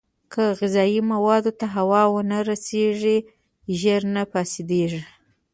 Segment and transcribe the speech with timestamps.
[0.33, 3.17] که غذايي موادو ته هوا ونه رسېږي،
[3.79, 5.03] ژر نه فاسېدېږي.